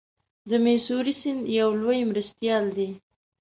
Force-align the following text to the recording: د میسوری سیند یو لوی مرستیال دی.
د 0.49 0.51
میسوری 0.63 1.13
سیند 1.21 1.43
یو 1.59 1.69
لوی 1.81 1.99
مرستیال 2.11 2.65
دی. 2.77 2.89